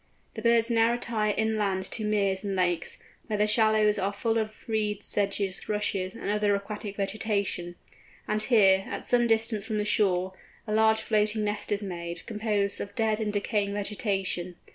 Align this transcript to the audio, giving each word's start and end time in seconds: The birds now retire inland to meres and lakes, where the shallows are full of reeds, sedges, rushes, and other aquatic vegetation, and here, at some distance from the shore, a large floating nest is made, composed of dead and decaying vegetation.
The 0.33 0.41
birds 0.41 0.71
now 0.71 0.89
retire 0.91 1.35
inland 1.37 1.83
to 1.91 2.03
meres 2.03 2.43
and 2.43 2.55
lakes, 2.55 2.97
where 3.27 3.37
the 3.37 3.45
shallows 3.45 3.99
are 3.99 4.11
full 4.11 4.39
of 4.39 4.67
reeds, 4.67 5.05
sedges, 5.05 5.69
rushes, 5.69 6.15
and 6.15 6.27
other 6.27 6.55
aquatic 6.55 6.95
vegetation, 6.95 7.75
and 8.27 8.41
here, 8.41 8.83
at 8.89 9.05
some 9.05 9.27
distance 9.27 9.63
from 9.63 9.77
the 9.77 9.85
shore, 9.85 10.33
a 10.65 10.73
large 10.73 11.01
floating 11.01 11.43
nest 11.43 11.71
is 11.71 11.83
made, 11.83 12.25
composed 12.25 12.81
of 12.81 12.95
dead 12.95 13.19
and 13.19 13.31
decaying 13.31 13.73
vegetation. 13.75 14.55